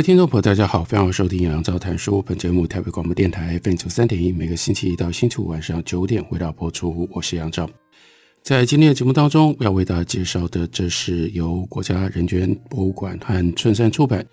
[0.00, 2.22] 位听众朋友，大家好，欢迎收听杨照谈书。
[2.22, 7.06] 本节目台北广播电台 FM 九三点一，每个星期一到星期五晚上九点为大家播出。
[7.12, 7.68] 我是杨照。
[8.42, 14.26] 在今天的节目当中，要为大家介绍的，这是由国家人权博物馆和春山出版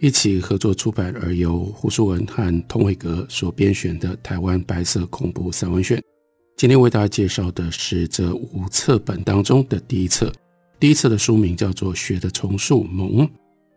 [0.00, 6.02] 一起合作出版，而由胡书文和通伟格所编选的台湾白色恐怖散文选。
[6.56, 10.32] 今天为大家介绍的是这五册本当中的第一册，
[10.80, 13.18] 第一册的书名叫做《血的重塑梦》。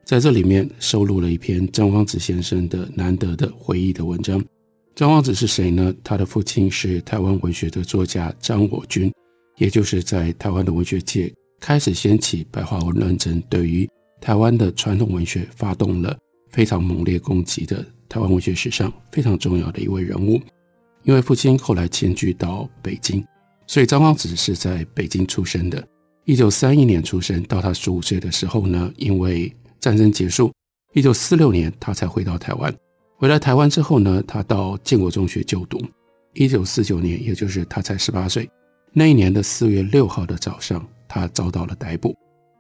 [0.05, 4.39] 在这里面收录了一篇张光子先生的难得的回忆的文章。
[4.93, 5.91] 张光子是谁呢？
[6.03, 9.11] 他的父亲是台湾文学的作家张我军，
[9.57, 13.89] 也就是在台湾的文学界开始掀起白话文论争，对于
[14.21, 16.15] 台湾的传统文学发动了
[16.51, 20.39] 非常猛烈攻击的台湾文学史上非常重要的一位人物。
[21.01, 23.25] 因为父亲后来迁居到北京，
[23.65, 25.83] 所以张光子是在北京出生的。
[26.25, 30.51] 一九三一年出生，到他十五岁的时候呢，因为战争结束，
[30.93, 32.73] 一九四六年，他才回到台湾。
[33.17, 35.81] 回来台湾之后呢，他到建国中学就读。
[36.33, 38.49] 一九四九年，也就是他才十八岁，
[38.91, 42.13] 那一年的四月六号的早上，他遭到了逮捕。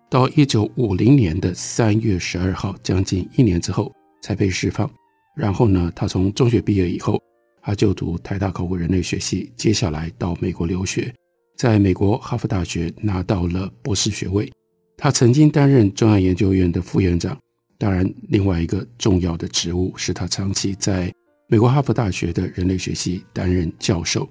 [0.09, 4.89] 到一九五零年的三月十二号，将近一年之后才被释放。
[5.35, 7.21] 然后呢，他从中学毕业以后，
[7.61, 11.13] 他就读台大考古人类学系，接下来到美国留学，
[11.57, 14.49] 在美国哈佛大学拿到了博士学位。
[14.97, 17.37] 他曾经担任中央研究院的副院长，
[17.77, 21.13] 当然，另外一个重要的职务是他长期在
[21.47, 24.27] 美国哈佛大学的人类学系担任教授。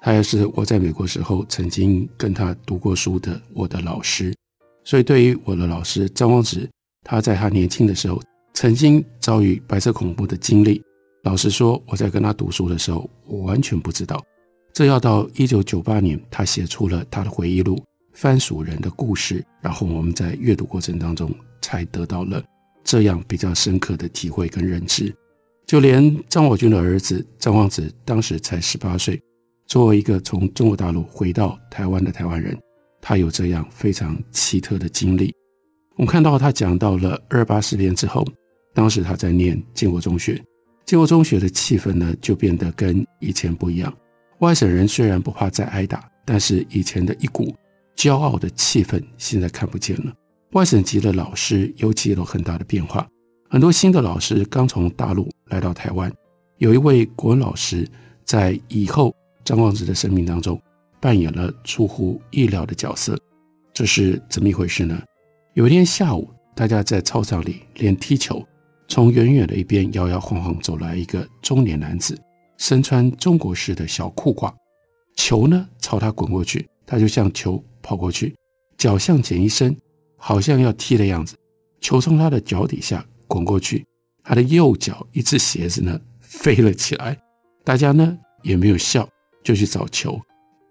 [0.00, 4.34] 他也是我在美国时候曾经跟他读过书的我的老师。
[4.84, 6.68] 所以，对于我的老师张光子，
[7.04, 8.20] 他在他年轻的时候
[8.54, 10.82] 曾经遭遇白色恐怖的经历，
[11.24, 14.22] 老实说，我在跟他读书的时候，我完全不知道。
[14.72, 17.78] 这要到一九九八年，他写出了他的回忆录。
[18.18, 22.42] 番薯人的故事，然后我们在阅读过程当中才得到了
[22.82, 25.14] 这样比较深刻的体会跟认知。
[25.68, 29.22] 就连张我军的儿子张光子当时才十八岁，
[29.68, 32.58] 作为一个从中国大陆回到台湾的台湾人，
[33.00, 35.32] 他有这样非常奇特的经历。
[35.94, 38.26] 我们看到他讲到了二八事变之后，
[38.74, 40.42] 当时他在念建国中学，
[40.84, 43.96] 建国中学的气氛呢就变得跟以前不一样。
[44.40, 47.54] 外省人虽然不怕再挨打，但是以前的一股。
[47.98, 50.12] 骄傲的气氛现在看不见了。
[50.52, 53.04] 外省籍的老师尤其有很大的变化，
[53.50, 56.10] 很多新的老师刚从大陆来到台湾。
[56.58, 57.86] 有一位国文老师
[58.24, 59.12] 在以后
[59.44, 60.60] 张光子的生命当中
[61.00, 63.18] 扮演了出乎意料的角色。
[63.74, 65.02] 这是怎么一回事呢？
[65.54, 68.40] 有一天下午，大家在操场里练踢球，
[68.86, 72.16] 从远远的一边摇摇晃晃走来一个中年男子，
[72.58, 74.52] 身穿中国式的小裤褂，
[75.16, 77.60] 球呢朝他滚过去，他就像球。
[77.88, 78.34] 跑过去，
[78.76, 79.74] 脚向前一伸，
[80.18, 81.34] 好像要踢的样子。
[81.80, 83.82] 球从他的脚底下滚过去，
[84.22, 87.16] 他的右脚一只鞋子呢飞了起来。
[87.64, 89.08] 大家呢也没有笑，
[89.42, 90.20] 就去找球。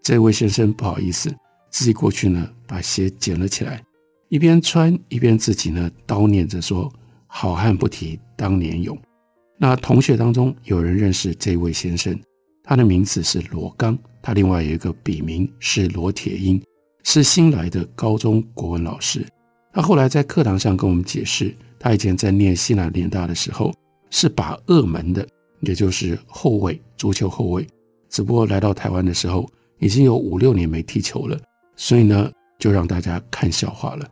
[0.04, 1.34] 这位先生不好意思，
[1.72, 3.84] 自己过去呢把鞋捡了起来，
[4.30, 6.94] 一边穿一边自己呢叨念着说
[7.26, 8.96] ：“好汉不提当年勇。”
[9.58, 12.16] 那同学当中有人认识这位先生，
[12.64, 16.62] 他的名字是罗刚，他另外有一个笔名是罗铁英。
[17.10, 19.26] 是新来的高中国文老师，
[19.72, 23.74] 他后来在课堂上跟我们解释，他以前在念西南联大的时候
[24.10, 25.26] 是把二门的，
[25.62, 27.66] 也就是后卫，足球后卫。
[28.10, 29.50] 只不过来到台湾的时候
[29.80, 31.40] 已经有五六年没踢球了，
[31.78, 32.30] 所以呢
[32.60, 34.06] 就让大家看笑话了。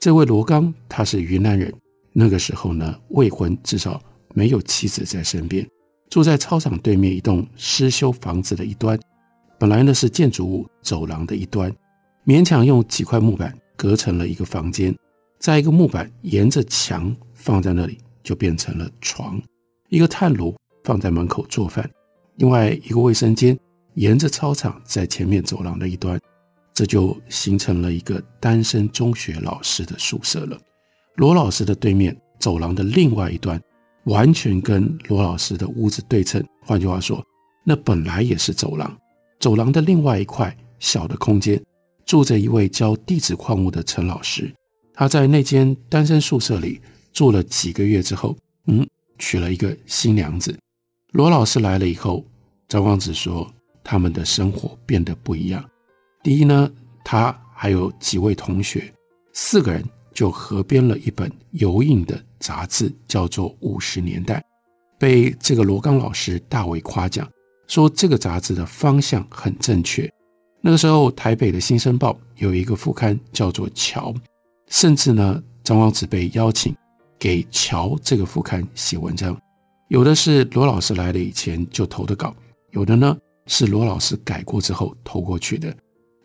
[0.00, 1.72] 这位罗刚他是云南人，
[2.12, 4.02] 那个时候呢未婚，至少
[4.34, 5.64] 没有妻子在身边，
[6.10, 8.98] 住在操场对面一栋失修房子的一端，
[9.60, 11.72] 本来呢是建筑物走廊的一端。
[12.24, 14.94] 勉强用几块木板隔成了一个房间，
[15.40, 19.42] 再一个木板沿着墙放在那里，就变成了床。
[19.88, 21.90] 一个炭炉放在门口做饭，
[22.36, 23.58] 另外一个卫生间
[23.94, 26.20] 沿着操场在前面走廊的一端，
[26.72, 30.56] 这就形成了一个单身中学老师的宿舍了。
[31.16, 33.60] 罗老师的对面走廊的另外一端，
[34.04, 36.42] 完全跟罗老师的屋子对称。
[36.64, 37.20] 换句话说，
[37.64, 38.96] 那本来也是走廊，
[39.40, 41.60] 走廊的另外一块小的空间。
[42.04, 44.52] 住着一位教地质矿物的陈老师。
[44.94, 46.80] 他在那间单身宿舍里
[47.12, 48.86] 住了几个月之后，嗯，
[49.18, 50.56] 娶了一个新娘子。
[51.12, 52.24] 罗老师来了以后，
[52.68, 53.50] 张光子说
[53.82, 55.64] 他们的生活变得不一样。
[56.22, 56.70] 第一呢，
[57.04, 58.92] 他还有几位同学，
[59.32, 59.82] 四个人
[60.14, 64.38] 就合编了一本油印的杂志，叫做《五十年代》，
[64.98, 67.28] 被这个罗刚老师大为夸奖，
[67.66, 70.10] 说这个杂志的方向很正确。
[70.64, 74.12] 那个时候，台北的《新生报》有一个副刊叫做《桥》，
[74.68, 76.72] 甚至呢，张光子被邀请
[77.18, 79.36] 给《桥》这个副刊写文章。
[79.88, 82.32] 有的是罗老师来了以前就投的稿，
[82.70, 83.16] 有的呢
[83.48, 85.74] 是罗老师改过之后投过去的。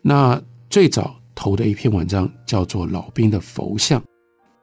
[0.02, 0.40] 那
[0.70, 4.00] 最早投的一篇文章叫做《老兵的佛像》，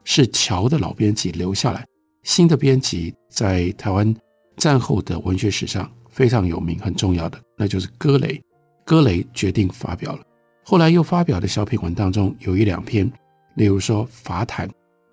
[0.06, 1.86] 是《桥》的老编辑留下来，
[2.24, 4.16] 新的编辑在台湾
[4.56, 8.42] 战后的文学史上非常有名、很重要的，那就是歌雷。
[8.86, 10.22] 歌雷决定发表了，
[10.64, 13.12] 后来又发表的小品文当中有一两篇，
[13.56, 14.68] 例如说《法坛》，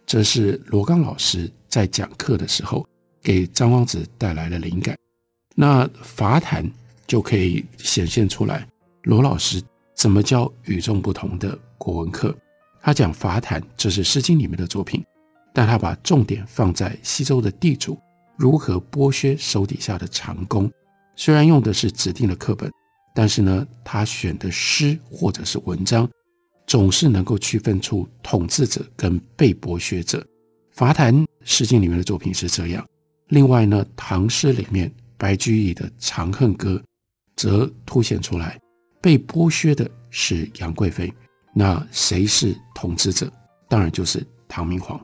[0.05, 2.87] 这是罗刚老师在讲课的时候
[3.23, 4.95] 给张光子带来了灵感。
[5.57, 6.63] 那《法坛》
[7.07, 8.67] 就可以显现出来，
[9.05, 9.63] 罗老师
[9.95, 12.37] 怎么教与众不同的国文课。
[12.83, 15.03] 他讲《法坛》，这是《诗经》里面的作品，
[15.55, 17.99] 但他把重点放在西周的地主
[18.37, 20.71] 如何剥削手底下的长工，
[21.17, 22.71] 虽然用的是指定的课本。
[23.15, 26.09] 但是呢，他选的诗或者是文章，
[26.67, 30.27] 总是能够区分出统治者跟被剥削者。
[30.71, 31.15] 法坛
[31.45, 32.87] 《诗经》里面的作品是这样。
[33.29, 36.75] 另外呢，唐诗里面白居易的《长恨歌》，
[37.37, 38.59] 则凸显出来
[39.01, 41.13] 被剥削的是杨贵妃。
[41.55, 43.31] 那谁是统治者？
[43.69, 44.99] 当然就是唐明皇。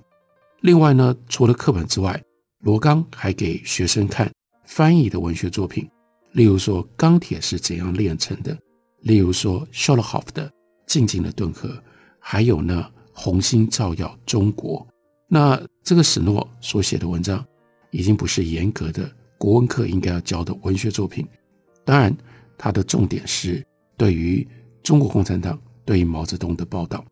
[0.62, 2.18] 另外呢，除了课本之外，
[2.60, 4.30] 罗刚还给学生看
[4.64, 5.88] 翻译的文学作品。
[6.32, 8.56] 例如说，钢铁是怎样炼成的？
[9.00, 10.46] 例如说，肖洛霍夫的
[10.86, 11.68] 《静静的顿河》，
[12.18, 14.80] 还有呢，《红星照耀中国》。
[15.28, 17.44] 那这个史诺所写的文章，
[17.90, 21.26] 已经不是严格的国文课应该要教的文学作品。
[21.84, 22.14] 当然，
[22.56, 23.64] 它的重点是
[23.96, 24.46] 对于
[24.82, 27.04] 中国共产党、对于毛泽东的报道。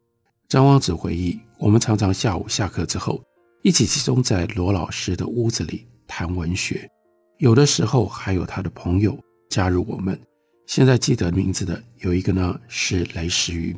[0.48, 3.22] 张光子回忆，我们常常下午下课之后，
[3.62, 6.88] 一起集中在罗老师的屋子里谈文学。
[7.38, 9.18] 有的时候还有他的朋友
[9.50, 10.18] 加入我们。
[10.66, 13.76] 现在记得名字的有一个呢，是雷石榆。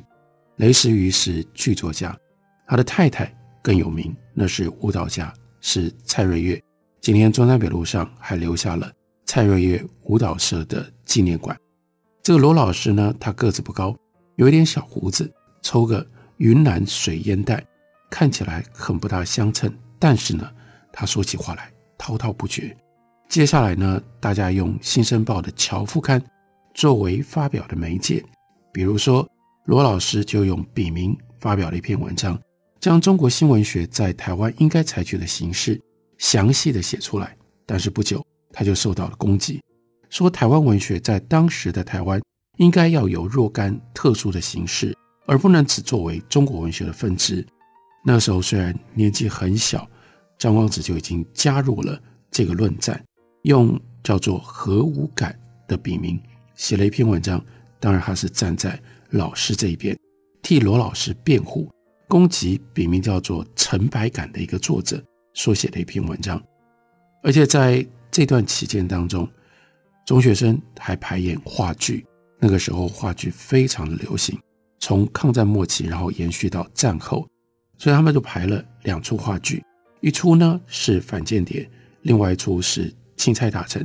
[0.57, 2.17] 雷石榆是剧作家，
[2.67, 3.33] 他的太太
[3.63, 6.61] 更有名，那是舞蹈家，是蔡瑞月。
[7.01, 8.91] 今天中山北路上还留下了
[9.25, 11.57] 蔡瑞月舞蹈社的纪念馆。
[12.23, 13.97] 这个罗老师呢，他个子不高，
[14.37, 15.31] 有一点小胡子，
[15.63, 16.05] 抽个
[16.37, 17.65] 云南水烟袋，
[18.09, 19.73] 看起来很不大相称。
[19.99, 20.49] 但是呢，
[20.93, 22.77] 他说起话来滔滔不绝。
[23.29, 26.23] 接下来呢，大家用《新生报》的侨副刊
[26.73, 28.25] 作为发表的媒介，
[28.73, 29.29] 比如说
[29.67, 32.41] 罗老师就用笔名发表了一篇文章，
[32.81, 35.79] 将中国新文学在台湾应该采取的形式
[36.17, 37.37] 详细的写出来。
[37.67, 39.61] 但是不久他就受到了攻击，
[40.09, 42.19] 说台湾文学在当时的台湾
[42.57, 44.97] 应该要有若干特殊的形式，
[45.27, 47.47] 而不能只作为中国文学的分支。
[48.03, 49.87] 那时候虽然年纪很小，
[50.39, 52.01] 张光子就已经加入了
[52.31, 52.99] 这个论战。
[53.49, 55.35] 用叫做何无感
[55.67, 56.21] 的笔名
[56.55, 57.43] 写了一篇文章，
[57.81, 58.79] 当然他是站在
[59.09, 59.99] 老师这一边，
[60.43, 61.67] 替罗老师辩护，
[62.07, 65.03] 攻击笔名叫做陈白感的一个作者
[65.33, 66.39] 所写的一篇文章。
[67.23, 69.27] 而且在这段期间当中，
[70.05, 72.05] 中学生还排演话剧，
[72.39, 74.39] 那个时候话剧非常的流行，
[74.79, 77.27] 从抗战末期然后延续到战后，
[77.79, 79.65] 所以他们就排了两出话剧，
[80.03, 81.67] 一出呢是反间谍，
[82.03, 82.93] 另外一出是。
[83.19, 83.85] 钦差大臣，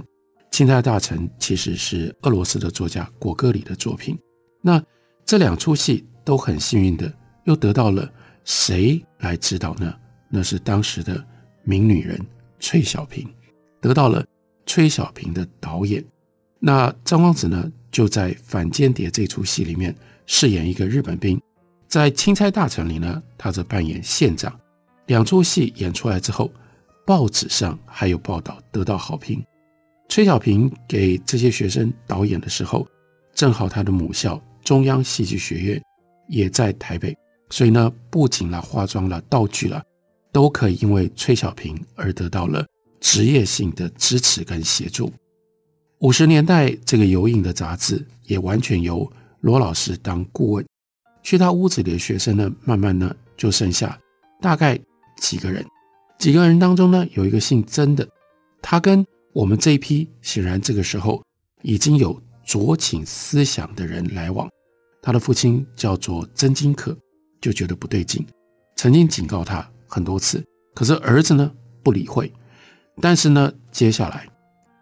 [0.52, 4.18] 钦差大臣其实是俄罗斯的作家果戈里的作品。
[4.62, 4.82] 那
[5.26, 7.12] 这两出戏都很幸运的，
[7.46, 8.10] 又得到了
[8.46, 9.94] 谁来指导呢？
[10.30, 11.22] 那是当时的
[11.64, 12.18] 名女人
[12.60, 13.28] 崔小平，
[13.82, 14.24] 得到了
[14.68, 16.06] 崔小平的导演。
[16.60, 19.94] 那张光子呢，就在反间谍这出戏里面
[20.28, 21.42] 饰演一个日本兵，
[21.88, 24.58] 在钦差大臣里呢，他则扮演县长。
[25.08, 26.52] 两出戏演出来之后。
[27.06, 29.44] 报纸上还有报道，得到好评。
[30.10, 32.88] 崔小平给这些学生导演的时候，
[33.34, 35.82] 正好他的母校中央戏剧学院
[36.28, 37.16] 也在台北，
[37.50, 39.84] 所以呢，布景了、化妆了、道具了，
[40.32, 42.66] 都可以因为崔小平而得到了
[43.00, 45.12] 职业性的支持跟协助。
[46.00, 49.10] 五十年代这个油印的杂志也完全由
[49.42, 50.66] 罗老师当顾问，
[51.24, 54.00] 去他屋子里的学生呢，慢慢呢就剩下
[54.42, 54.80] 大概
[55.18, 55.66] 几个人。
[56.24, 58.08] 几个人当中呢，有一个姓曾的，
[58.62, 61.22] 他跟我们这一批显然这个时候
[61.64, 64.50] 已经有左倾思想的人来往，
[65.02, 66.98] 他的父亲叫做曾金可，
[67.42, 68.26] 就觉得不对劲，
[68.78, 70.42] 曾经警告他很多次，
[70.74, 71.52] 可是儿子呢
[71.84, 72.32] 不理会。
[73.02, 74.26] 但是呢，接下来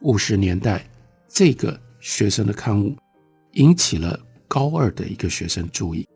[0.02, 0.88] 五十年代
[1.28, 2.96] 这个学生的刊物
[3.54, 6.08] 引起了高二的一个学生注意。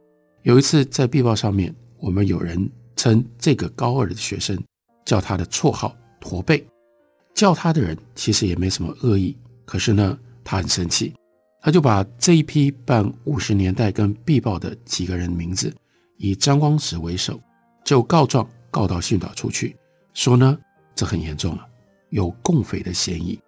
[0.43, 4.55] 有一次在壁报上面，我们有人称这个高二的学生
[5.05, 6.65] 叫他的绰号“驼背”，
[7.33, 11.13] 叫他的人其实也没什么恶意，可是呢，他很生气。
[11.61, 15.73] 他就把这一批办五十年代跟壁报的几个人名字，
[16.17, 17.41] 以张光直为首，
[17.83, 19.75] 就告状告到训导处去，
[20.13, 20.57] 说呢，
[20.93, 21.65] 这很严重了，
[22.09, 23.39] 有共匪的嫌疑。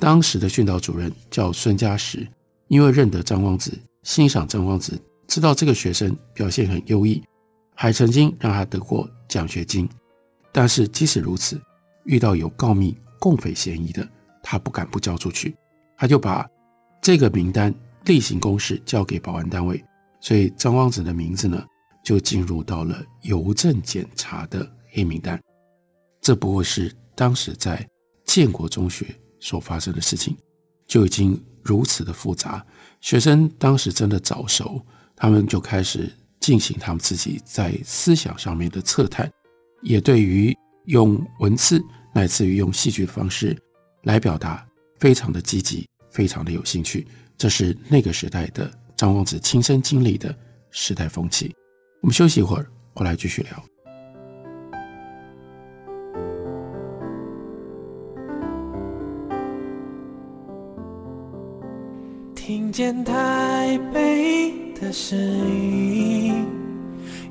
[0.00, 2.26] 当时的训导主任叫孙家实，
[2.66, 3.70] 因为认得张光直，
[4.02, 4.98] 欣赏张光直，
[5.28, 7.22] 知道这个学生表现很优异，
[7.76, 9.88] 还曾经让他得过奖学金。
[10.54, 11.60] 但是即使如此，
[12.04, 14.08] 遇到有告密共匪嫌疑的，
[14.42, 15.54] 他不敢不交出去，
[15.98, 16.48] 他就把。
[17.02, 17.74] 这个名单
[18.06, 19.84] 例行公事交给保安单位，
[20.20, 21.62] 所以张光子的名字呢
[22.02, 25.38] 就进入到了邮政检查的黑名单。
[26.22, 27.86] 这不过是当时在
[28.24, 30.34] 建国中学所发生的事情，
[30.86, 32.64] 就已经如此的复杂。
[33.02, 34.80] 学生当时真的早熟，
[35.14, 39.30] 他们就开始进行他们自己在思想上面的测探，
[39.84, 40.52] 也对于
[40.86, 41.80] 用文字
[42.12, 43.56] 乃至于用戏剧的方式
[44.02, 44.66] 来表达，
[44.98, 45.86] 非常的积极。
[46.10, 47.04] 非常的有兴趣，
[47.36, 50.32] 这是那个时代的张光直亲身经历的
[50.70, 51.52] 时代风气。
[52.02, 52.64] 我们休息一会儿，
[52.94, 53.64] 回来继续聊。
[62.36, 66.46] 听见台北的声音，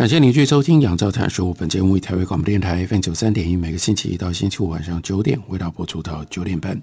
[0.00, 6.80] 感谢您继续收听《杨照谈书》，本节目为台北广播电台 FM 九三点一，每个星期一到星期五晚上九点，为大家播出到九点半。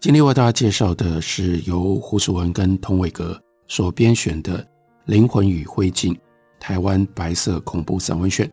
[0.00, 4.58] 今天为大家介绍的是由胡淑文跟童伟格所编选的
[5.06, 6.14] 《灵魂与灰烬：
[6.60, 8.46] 台湾白色恐怖散文选》。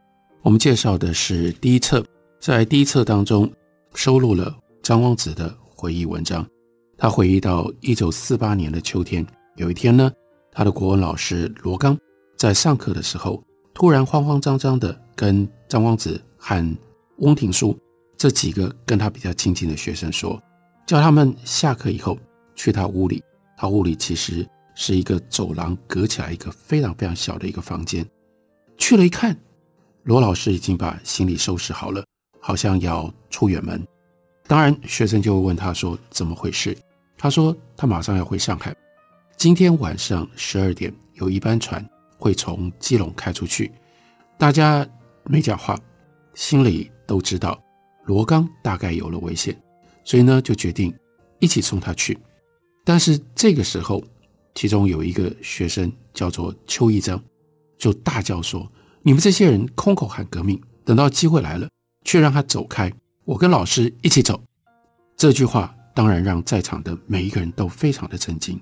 [0.43, 2.01] 我们介绍的是第一册，
[2.39, 3.51] 在第一册当中
[3.95, 6.47] 收录了张光子的回忆文章。
[6.97, 9.27] 他回忆到一九四八年的秋天，
[9.57, 10.09] 有一天呢，
[10.53, 11.97] 他的国文老师罗刚
[12.37, 13.43] 在上课的时候。
[13.79, 16.77] 突然慌慌张张的跟张光子和
[17.19, 17.79] 翁廷书
[18.17, 20.37] 这几个跟他比较亲近的学生说，
[20.85, 22.19] 叫他们下课以后
[22.55, 23.23] 去他屋里。
[23.55, 24.45] 他屋里其实
[24.75, 28.05] 是一个走廊，隔起来一个非常非常小的一个房间。
[28.77, 29.33] 去了一看，
[30.03, 32.03] 罗老师已经把行李收拾好了，
[32.41, 33.81] 好像要出远门。
[34.45, 36.77] 当然，学生就会问他说怎么回事？
[37.17, 38.75] 他说他马上要回上海，
[39.37, 41.89] 今天晚上十二点有一班船。
[42.19, 43.71] 会从基隆开出去，
[44.37, 44.85] 大家
[45.23, 45.79] 没讲话，
[46.33, 47.59] 心里都知道
[48.03, 49.57] 罗刚大概有了危险，
[50.03, 50.93] 所以呢就决定
[51.39, 52.19] 一起送他去。
[52.83, 54.03] 但是这个时候，
[54.53, 57.23] 其中有一个学生叫做邱一章，
[57.77, 58.69] 就大叫说
[59.01, 61.69] ：“你们这些人空口喊革命，等到机会来了，
[62.03, 62.91] 却让他走开，
[63.23, 64.41] 我跟老师一起走。”
[65.15, 68.59] 这句话当然让在场的每一个人都非常的震惊。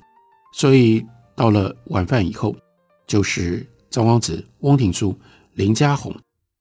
[0.54, 1.04] 所以
[1.36, 2.56] 到了晚饭以后。
[3.08, 5.18] 就是张光子、翁廷书、
[5.54, 6.14] 林家宏，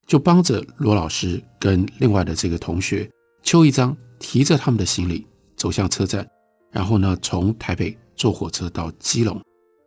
[0.07, 3.11] 就帮着罗老师跟另外的这个同学
[3.43, 5.27] 邱一章提着他们的行李
[5.57, 6.27] 走向车站，
[6.71, 9.43] 然后呢，从台北坐火车到基隆，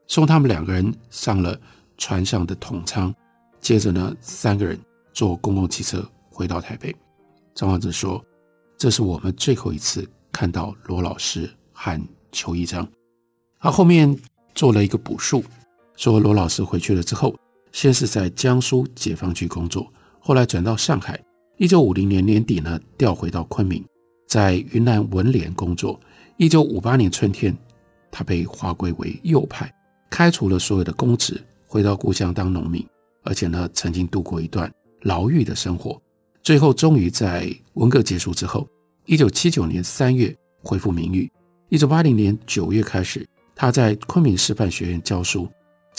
[0.08, 1.60] 送他们两个人上了
[1.98, 3.14] 船上的统舱，
[3.62, 4.78] 接着呢，三个人
[5.14, 6.94] 坐公共汽车回到台北。
[7.56, 8.24] 张光子说
[8.78, 12.00] ：“这是我们最后一次看到罗老师和
[12.32, 12.88] 邱一章。”
[13.60, 14.18] 他后面
[14.54, 15.44] 做了一个补述。
[16.00, 17.36] 说罗老师回去了之后，
[17.74, 19.92] 先是在江苏解放区工作，
[20.22, 21.20] 后来转到上海。
[21.58, 23.84] 一九五零年年底呢，调回到昆明，
[24.26, 26.00] 在云南文联工作。
[26.38, 27.54] 一九五八年春天，
[28.10, 29.70] 他被划归为右派，
[30.10, 31.38] 开除了所有的公职，
[31.68, 32.82] 回到故乡当农民，
[33.26, 36.02] 而且呢，曾经度过一段牢狱的生活。
[36.42, 38.66] 最后，终于在文革结束之后，
[39.06, 41.30] 一九七九年三月恢复名誉。
[41.68, 45.46] 一九八零年九月开始，他在昆明师范学院教书。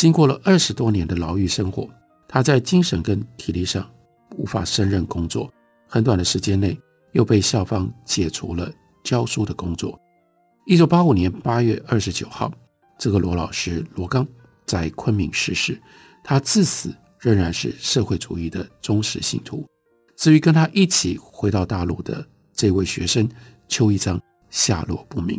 [0.00, 1.87] 经过了二十多年的牢狱生活，
[2.26, 3.87] 他在精神跟体力上
[4.38, 5.52] 无法胜任工作，
[5.87, 6.80] 很短的时间内
[7.12, 8.73] 又被校方解除了
[9.04, 10.00] 教书的工作。
[10.64, 12.50] 一九八五年八月二十九号，
[12.99, 14.26] 这个罗老师罗刚
[14.64, 15.78] 在昆明逝世。
[16.25, 19.66] 他自死仍然是社会主义的忠实信徒。
[20.16, 23.28] 至于跟他一起回到大陆的这位学生
[23.69, 25.38] 邱一章，下落不明。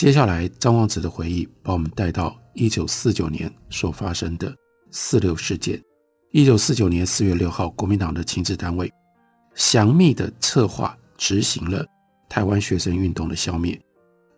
[0.00, 4.50] 接下来，张望子的回忆把我们带到一九四九年所发生的
[4.90, 5.78] 四六事件。
[6.30, 8.90] 一九四九年四月六号，国民党的情治单位
[9.54, 11.84] 详密的策划执行了
[12.30, 13.78] 台湾学生运动的消灭，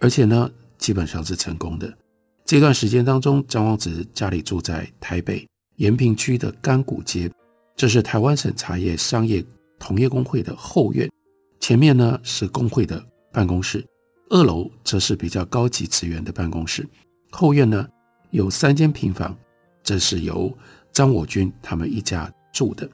[0.00, 1.96] 而且呢，基本上是成功的。
[2.44, 7.30] 这段时间当中，张望子家里住在台北延平区的甘谷街，
[7.76, 9.44] 这是台湾省茶叶商业
[9.78, 11.08] 同业公会的后院，
[11.60, 13.00] 前面呢是工会的
[13.32, 13.86] 办公室，
[14.32, 16.88] 二楼则是比较高级职员的办公室。
[17.30, 17.86] 后院呢
[18.30, 19.36] 有三间平房，
[19.84, 20.52] 这是由。
[20.90, 22.86] 张我军他们一家住的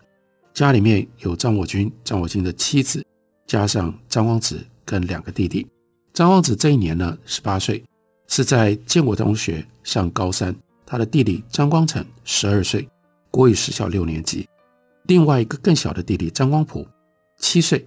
[0.55, 3.05] 家里面有张我军、张我军的妻子，
[3.45, 5.67] 加上张光子跟两个弟弟。
[6.13, 7.83] 张光子这一年呢，十八岁，
[8.29, 10.55] 是在建国中学上高三。
[10.87, 12.89] 他的弟弟张光诚十二岁，
[13.33, 14.49] 国语实小六年级。
[15.09, 16.87] 另外一个更小的弟弟张光普
[17.39, 17.85] 七岁，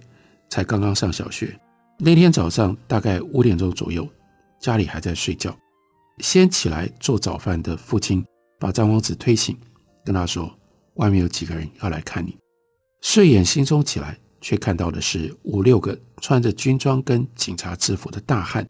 [0.50, 1.58] 才刚刚上小学。
[2.04, 4.04] 那天早上大概五点钟左右，
[4.58, 5.56] 家里还在睡觉。
[6.18, 8.24] 先起来做早饭的父亲
[8.58, 9.56] 把张光子推醒。
[10.04, 10.52] 跟他说
[10.98, 12.36] ：“外面有几个人要来看你。”
[13.02, 18.68] 睡眼惺忪起来，却看到的是五六个穿着军装跟警察制服的大汉。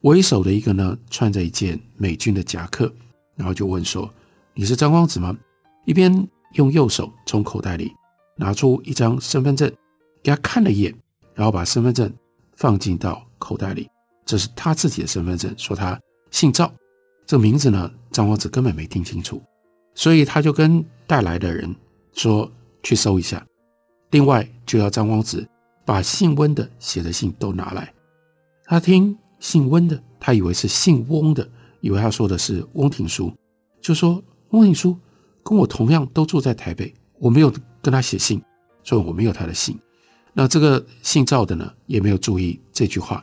[0.00, 2.90] 为首的一个呢，穿着一件美军的夹克，
[3.36, 4.10] 然后就问说
[4.56, 5.36] ：“你是张光子吗？”
[5.84, 7.92] 一边用右手从口袋里
[8.38, 9.70] 拿出一张身份证，
[10.22, 10.94] 给他看了一眼，
[11.34, 12.10] 然后把身份证
[12.60, 13.88] 放进到口袋里。
[14.24, 15.98] 这是他自己的身份证，说他
[16.30, 16.72] 姓赵。
[17.26, 19.42] 这名字呢，张光子根本没听清楚。
[19.94, 21.74] 所以他就跟带来的人
[22.12, 22.50] 说，
[22.82, 23.44] 去搜一下，
[24.10, 25.46] 另外就要张光子
[25.84, 27.92] 把姓温的写的信都拿来。
[28.64, 31.48] 他听姓温的，他以为是姓翁的，
[31.80, 33.32] 以为他说的是翁廷书，
[33.80, 34.96] 就说翁廷书
[35.42, 38.40] 跟我同样都住在台北，我没有跟他写信，
[38.84, 39.78] 所以我没有他的信。
[40.40, 43.22] 那这个姓赵的呢，也没有注意这句话，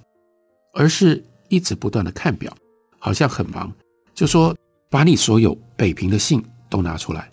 [0.75, 2.55] 而是一直不断的看表，
[2.99, 3.73] 好像很忙，
[4.13, 4.55] 就说
[4.87, 6.43] 把你所有北平的信。
[6.69, 7.31] 都拿出来。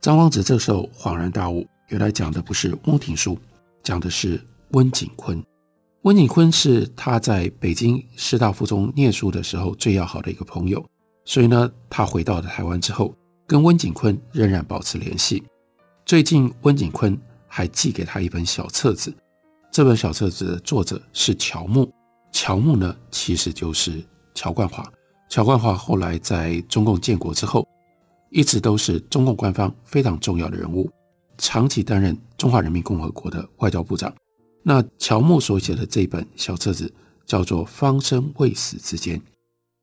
[0.00, 3.38] 张光直这时候恍然大悟，原来讲的不是翁廷书，
[3.84, 5.40] 讲的是温景坤。
[6.02, 10.84] 温景坤是他在北京师大附中念书的时候最要好的一个朋友，
[11.24, 13.14] 所以呢，他回到了台湾之后，
[13.46, 15.44] 跟温景坤仍然保持联系。
[16.04, 17.16] 最近，温景坤
[17.56, 19.14] 还寄给他一本小册子，
[19.70, 21.88] 这本小册子的作者是乔木，
[22.32, 24.84] 乔木呢，其实就是乔冠华。
[25.28, 27.64] 乔冠华后来在中共建国之后。
[28.30, 30.90] 一直都是中共官方非常重要的人物，
[31.38, 34.12] 长期担任中华人民共和国的外交部长。
[34.64, 36.92] 那乔木所写的这本小册子
[37.24, 39.16] 叫做《方生未死之间》。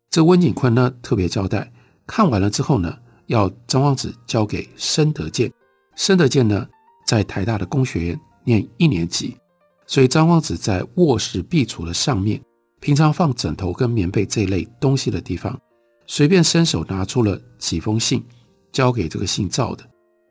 [0.10, 1.72] 这温景坤呢特别交代，
[2.06, 5.50] 看完了之后呢，要张望子交给申德健。
[5.96, 6.68] 申德健呢
[7.06, 9.38] 在台大的工学院念一年级，
[9.86, 12.42] 所以张光子在卧室壁橱的上面，
[12.80, 15.60] 平常放枕头跟棉被这类东西的地方，
[16.08, 18.24] 随便伸手拿出了几封信。
[18.72, 19.84] 交给这个姓赵的，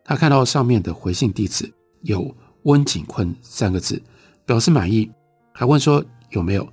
[0.02, 4.02] 他看到上面的回信地址有“温景坤”三个字，
[4.46, 5.10] 表示满意，
[5.52, 6.66] 还问说有没有。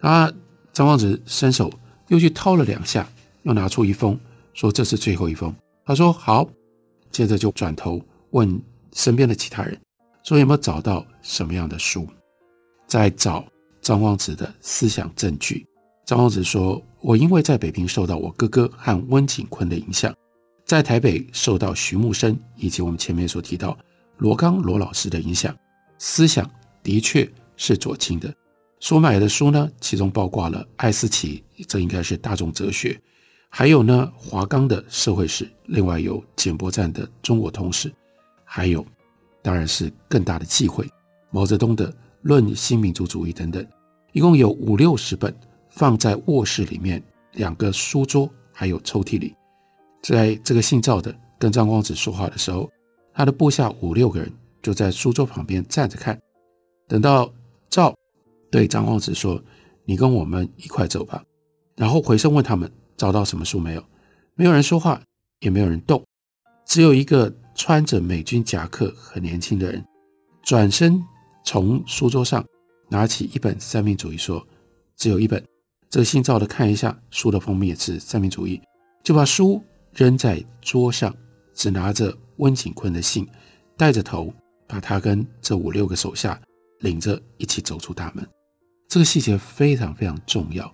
[0.00, 0.26] 他
[0.72, 1.70] 张光子伸手
[2.08, 3.08] 又去掏了两下，
[3.44, 4.18] 又拿出一封，
[4.54, 5.54] 说这是最后一封。
[5.86, 6.48] 他说好，
[7.12, 8.60] 接着就转头问
[8.94, 9.78] 身边的其他人，
[10.22, 12.08] 说有没有找到什么样的书，
[12.86, 13.44] 在找
[13.82, 15.66] 张光直的思想证据。
[16.06, 20.14] 张光直说：“我因为在北平受到我哥哥和温景坤的影响。”
[20.64, 23.76] 在台北受到徐木生以及我们前面所提到
[24.16, 25.54] 罗刚罗老师的影响，
[25.98, 26.50] 思想
[26.82, 28.32] 的确是左倾的。
[28.80, 32.98] 所买的书呢，其中包括了艾思奇，这应该是大众哲学，
[33.50, 37.92] 还有呢华冈的社会史，另外有简伯赞的中国通史，
[38.56, 38.86] 还有
[39.42, 40.88] 当然是更大的忌讳
[41.32, 41.90] 毛泽东的
[42.22, 43.66] 《论新民主主义》等等，
[44.12, 45.34] 一共有五六十本
[45.70, 49.34] 放在卧室里面两个书桌还有抽屉里。
[50.04, 52.70] 在这个姓赵的跟张光子说话的时候，
[53.12, 56.16] 他的部下五六个人就在书桌旁边站着看。
[56.86, 57.28] 等到
[57.68, 57.92] 赵
[58.52, 59.42] 对张光子说
[59.84, 61.24] ：“你跟我们一块走吧。”
[61.74, 63.84] 然后回身问他们找到什么书没有，
[64.36, 65.02] 没有人说话，
[65.40, 66.00] 也没有人动，
[66.64, 69.84] 只有一个穿着美军夹克很年轻的人
[70.42, 71.02] 转身
[71.44, 72.44] 从书桌上
[72.88, 74.46] 拿起一本三民主义，说
[74.96, 75.42] ：“只有一本。”
[75.90, 78.60] 这个姓赵的看一下书的封面是三民主义，
[79.02, 79.62] 就把书。
[79.96, 81.14] 扔在桌上，
[81.54, 83.24] 只拿着温景坤的信，
[83.76, 84.34] 带着头，
[84.66, 86.36] 把他跟这五六个手下
[86.80, 88.28] 领着一起走出大门。
[88.88, 90.68] 这个细节非常非常重要。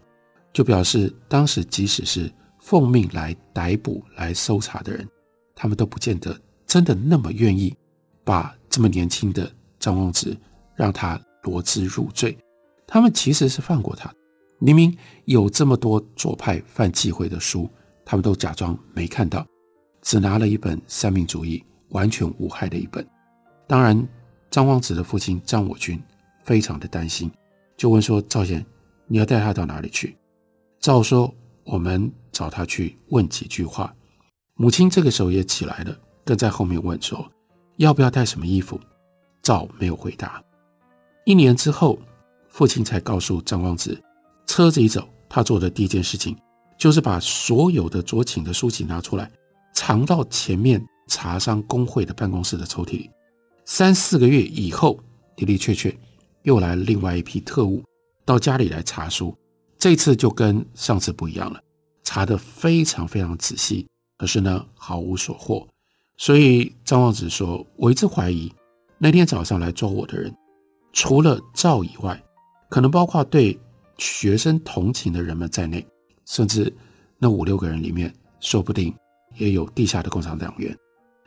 [0.54, 5.06] 就表示当时即使是奉命来逮捕、来搜查的人，
[5.54, 6.34] 他们都不见得
[6.70, 7.76] 真的那么愿意
[8.22, 10.36] 把这么年轻的张光直
[10.76, 12.38] 让他罗织入罪。
[12.86, 14.08] 他们其实是放过他，
[14.60, 17.68] 明明有这么多左派犯忌讳的书，
[18.04, 19.44] 他们都假装没看到，
[20.00, 23.04] 只拿了一本三民主义完全无害的一本。
[23.66, 24.08] 当然，
[24.48, 26.00] 张光直的父亲张我军
[26.44, 27.28] 非常的担心，
[27.76, 28.64] 就问说：“赵贤，
[29.08, 30.16] 你要带他到哪里去？”
[30.78, 31.34] 赵说
[31.66, 33.92] ：“我们找他去问几句话。”
[34.54, 35.98] 母亲这个时候也起来了，
[36.30, 37.28] 跟在后面问说
[37.78, 38.78] ：“要不要带什么衣服？”
[39.42, 40.40] 赵没有回答。
[41.24, 41.98] 一年之后。
[42.52, 43.96] 父亲才告诉张光直，
[44.44, 46.36] 车子一走，他做的第一件事情
[46.76, 49.30] 就是把所有的左倾的书籍拿出来，
[49.72, 53.08] 藏到前面茶商工会的办公室的抽屉里。
[53.64, 54.98] 三四个月以后，
[55.36, 55.96] 的的确确
[56.42, 57.84] 又来了另外一批特务
[58.24, 59.32] 到家里来查书，
[59.78, 61.60] 这次就跟上次不一样了，
[62.02, 63.86] 查得非常非常仔细，
[64.18, 65.64] 可是呢毫无所获。
[66.20, 68.52] 所以张光子说：“我一直怀疑
[68.98, 70.30] 那天早上来抓我的人，
[70.92, 72.22] 除了赵以外。”
[72.68, 73.58] 可能包括对
[73.96, 75.84] 学生同情的人们在内，
[76.26, 76.72] 甚至
[77.18, 78.94] 那五六个人里面，说不定
[79.38, 80.76] 也有地下的共产党员。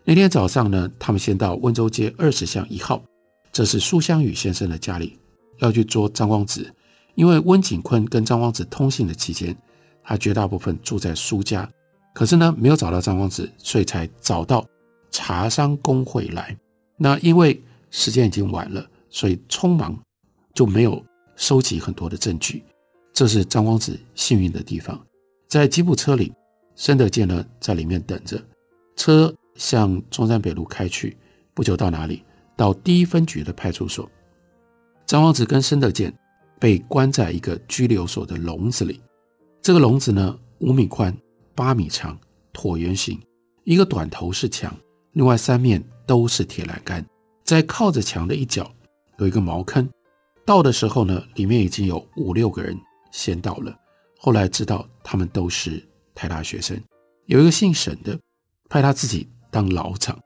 [0.06, 3.03] 那天早上呢，他们先到温州街二十巷一号，
[3.51, 5.19] 这是苏湘雨先生的家里，
[5.58, 6.71] 要去捉张光子。
[7.15, 9.58] 因为温景坤跟张光子通信的期间，
[10.03, 11.67] 他绝大部分住在苏家，
[12.13, 14.65] 可是呢，没有找到张光子，所以才找到
[15.13, 16.54] 茶商工会来。
[16.97, 19.97] 那因为时间已经晚了，所以匆忙
[20.54, 21.02] 就没有。
[21.36, 22.63] 收集很多的证据，
[23.12, 25.04] 这是张光子幸运的地方。
[25.47, 26.32] 在吉普车里，
[26.76, 28.39] 申德健呢在里面等着。
[28.95, 31.17] 车向中山北路开去，
[31.56, 32.23] 不久到哪里？
[32.56, 34.08] 到第一分局的派出所。
[35.08, 36.13] 张光子跟申德健
[36.60, 39.02] 被关在一个拘留所的笼子里。
[39.60, 41.17] 这个笼子呢，五米宽，
[41.56, 42.15] 八米长，
[42.54, 43.19] 椭圆形，
[43.63, 44.71] 一个短头是墙，
[45.13, 47.06] 另外三面都是铁栏杆。
[47.43, 48.71] 在靠着墙的一角
[49.17, 49.89] 有一个茅坑。
[50.45, 52.78] 到的时候呢，里面已经有五六个人
[53.12, 53.73] 先到了。
[54.17, 55.82] 后来知道他们都是
[56.13, 56.82] 台大学生，
[57.28, 58.19] 有一个姓沈的，
[58.69, 60.17] 派他自己当牢长，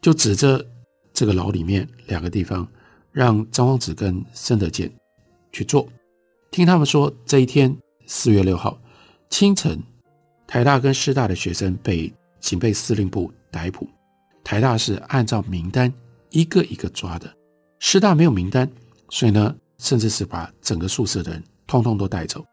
[0.00, 0.64] 就指着
[1.12, 2.66] 这个牢里面两个地方，
[3.12, 4.90] 让张光子跟申德健
[5.52, 5.88] 去做。
[6.50, 7.76] 听他们说，这一天
[8.06, 8.80] 四月六号
[9.28, 9.80] 清晨，
[10.46, 13.88] 台大跟师大的学生被警备司令部逮捕。
[14.50, 15.92] 台大是按照名单
[16.30, 17.32] 一个一个抓的，
[17.78, 18.68] 师大没有名单。
[19.08, 22.44] 所以呢，甚至是把整个宿舍的人通通都带走，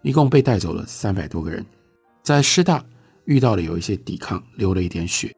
[0.00, 1.62] 一共被带走了三百多个人。
[2.22, 2.82] 在师大
[3.26, 5.30] 遇到了有一些抵抗，流了一点血。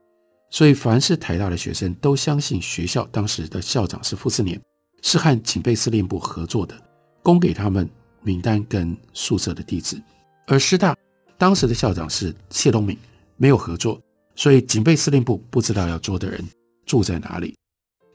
[0.51, 4.63] 所以，凡是台大的学生都相信学校当时的校长是傅斯年，
[5.03, 6.81] 是和警备司令部合作的，
[7.25, 7.91] 供给他们
[8.23, 10.01] 名单跟宿舍的地址。
[10.47, 10.97] 而师大
[11.37, 12.97] 当时的校长是谢东闵，
[13.37, 14.01] 没有合作，
[14.35, 16.45] 所以警备司令部不知道要捉的人
[16.87, 17.57] 住在哪里，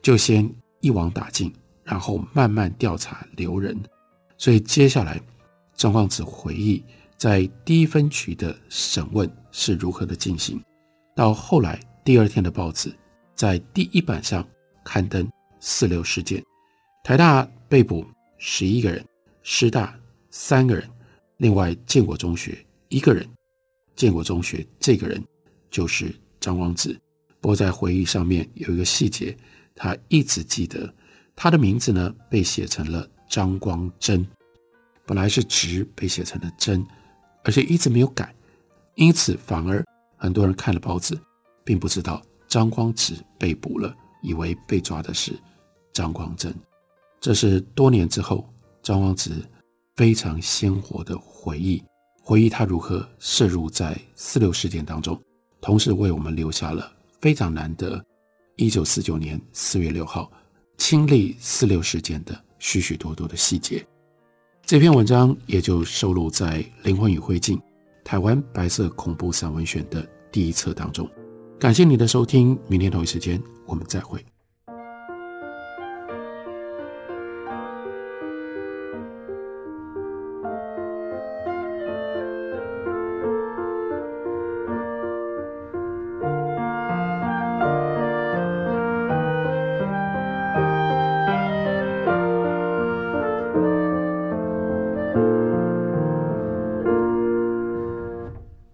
[0.02, 0.48] 就先
[0.80, 1.52] 一网打尽。
[1.82, 3.76] 然后慢慢调查留人，
[4.38, 5.20] 所以接下来
[5.74, 6.84] 张光子回忆
[7.16, 10.62] 在第一分局的审问是如何的进行。
[11.16, 12.94] 到后来第二天的报纸
[13.34, 14.46] 在第一版上
[14.84, 15.28] 刊登
[15.58, 16.40] 四六事件，
[17.02, 18.06] 台大被捕
[18.38, 19.04] 十一个人，
[19.42, 19.98] 师大
[20.30, 20.88] 三个人，
[21.38, 23.28] 另外建国中学一个人。
[23.96, 25.20] 建国中学这个人
[25.70, 26.98] 就是张光直。
[27.40, 29.36] 不过在回忆上面有一个细节，
[29.74, 30.92] 他一直记得。
[31.36, 34.26] 他的名字呢，被写成了张光真，
[35.06, 36.86] 本来是直，被写成了真，
[37.44, 38.34] 而且一直没有改，
[38.94, 39.82] 因此反而
[40.18, 41.18] 很多人看了报纸，
[41.64, 45.32] 并不知道张光直被捕了，以为被抓的是
[45.94, 46.54] 张光真。
[47.22, 48.46] 这是多年之后
[48.82, 49.30] 张光直
[49.96, 51.82] 非常鲜活的回忆，
[52.22, 55.18] 回忆他如何涉入在四六事件当中，
[55.60, 58.04] 同时为我们留下了非常难得
[58.56, 60.30] 一九四九年四月六号。
[60.76, 63.86] 亲历四六事件的许许多多的细节，
[64.64, 67.60] 这篇文章也就收录在《灵魂与灰烬：
[68.02, 71.06] 台湾白色恐怖散文选》的第一册当中。
[71.58, 74.24] 感谢你的收听，明天同一时间我们再会。